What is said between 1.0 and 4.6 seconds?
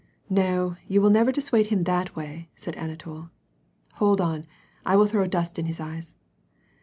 never dissuade him that way," said Anatol. "Hold on;